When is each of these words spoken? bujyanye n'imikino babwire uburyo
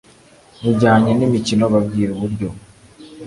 bujyanye 0.63 1.11
n'imikino 1.15 1.63
babwire 1.73 2.11
uburyo 2.13 2.49